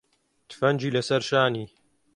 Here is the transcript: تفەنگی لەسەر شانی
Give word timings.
تفەنگی 0.49 0.93
لەسەر 0.95 1.21
شانی 1.29 1.65